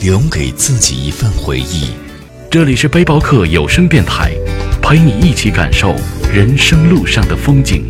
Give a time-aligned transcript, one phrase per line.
[0.00, 1.90] 留给自己一份回忆。
[2.50, 4.32] 这里是背包客有声电台，
[4.80, 5.94] 陪你一起感受
[6.32, 7.84] 人生路上的风景。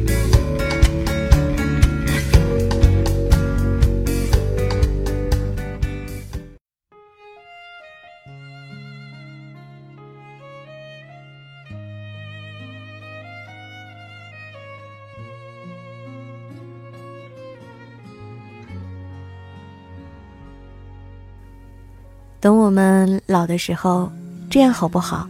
[22.40, 24.10] 等我们老的时候，
[24.48, 25.28] 这样好不好？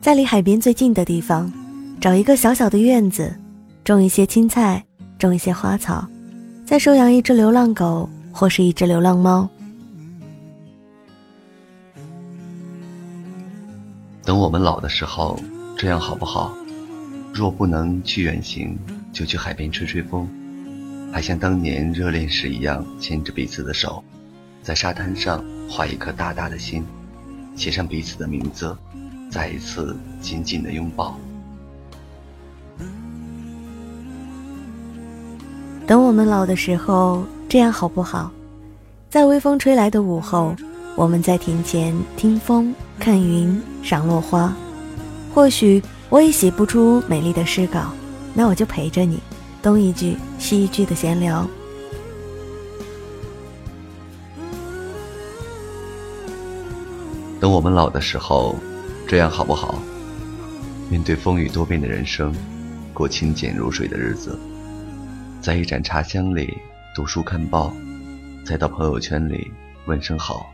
[0.00, 1.50] 在离海边最近的地方，
[2.00, 3.32] 找一个小小的院子，
[3.84, 4.84] 种一些青菜，
[5.16, 6.04] 种一些花草，
[6.66, 9.48] 再收养一只流浪狗或是一只流浪猫。
[14.24, 15.38] 等我们老的时候，
[15.78, 16.52] 这样好不好？
[17.32, 18.76] 若不能去远行，
[19.12, 20.28] 就去海边吹吹风，
[21.12, 24.02] 还像当年热恋时一样牵着彼此的手，
[24.64, 26.84] 在沙滩上画一颗大大的心，
[27.54, 28.76] 写上彼此的名字，
[29.30, 31.16] 再一次紧紧的拥抱。
[35.86, 38.32] 等我们老的时候，这样好不好？
[39.08, 40.56] 在微风吹来的午后，
[40.96, 44.52] 我们在庭前听风、看云、赏落花。
[45.32, 47.92] 或许我也写不出美丽的诗稿，
[48.34, 49.20] 那我就陪着你，
[49.62, 51.46] 东一句西一句的闲聊。
[57.40, 58.54] 等我们老的时候，
[59.08, 59.80] 这样好不好？
[60.90, 62.34] 面对风雨多变的人生，
[62.92, 64.38] 过清简如水的日子，
[65.40, 66.58] 在一盏茶香里
[66.94, 67.72] 读书看报，
[68.44, 69.50] 再到朋友圈里
[69.86, 70.52] 问声好。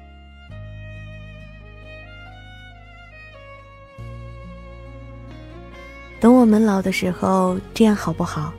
[6.20, 8.52] 等我们老的时候，这样好不好？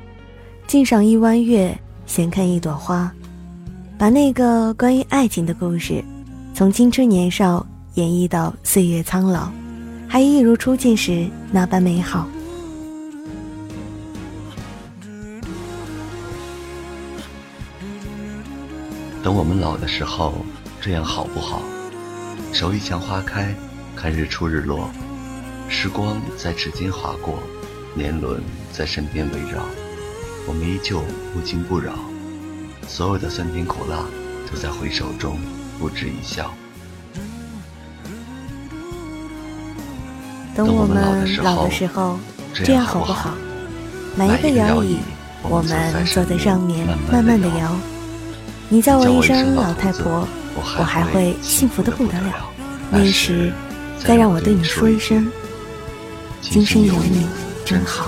[0.68, 3.10] 静赏一弯月，闲看一朵花，
[3.98, 6.04] 把那个关于爱情的故事，
[6.54, 7.66] 从青春年少
[7.98, 9.52] 演绎到岁月苍老，
[10.08, 12.28] 还一如初见时那般美好。
[19.24, 20.46] 等我们老的时候，
[20.80, 21.64] 这样好不好？
[22.54, 23.52] 守一墙花开，
[23.96, 24.92] 看日出日落，
[25.68, 27.40] 时光在指尖划过，
[27.96, 29.64] 年轮在身边围绕，
[30.48, 31.02] 我们依旧
[31.34, 31.94] 不惊不扰，
[32.88, 34.06] 所有的酸甜苦辣
[34.48, 35.40] 都在回首中
[35.80, 36.54] 不止一笑。
[40.58, 42.18] 等我们老的时候，
[42.66, 43.36] 这样好不好？
[44.16, 44.98] 买一个摇椅，
[45.44, 47.76] 我们坐在上面慢慢的摇。
[48.68, 52.34] 你叫我一声老太婆，我还会幸福的不得了。
[52.90, 53.54] 那时，
[54.04, 55.32] 再让我对你说一声，
[56.42, 57.28] 今生有你
[57.64, 58.08] 真好。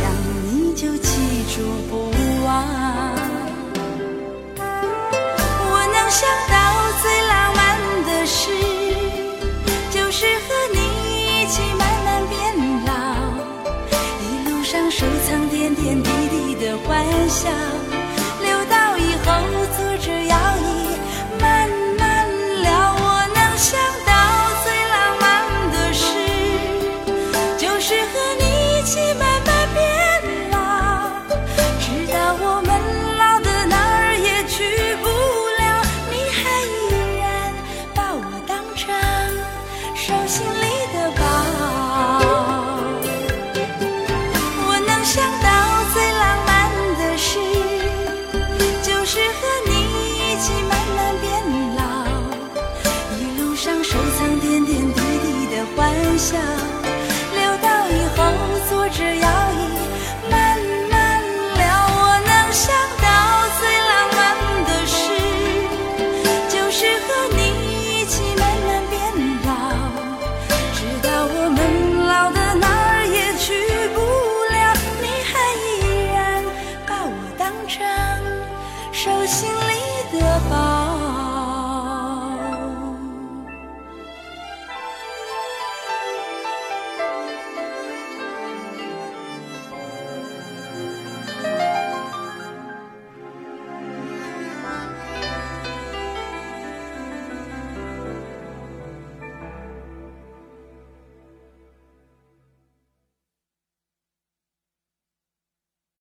[0.00, 0.12] 想
[0.44, 2.10] 你就记住不
[2.44, 2.64] 忘。
[5.70, 6.57] 我能想到。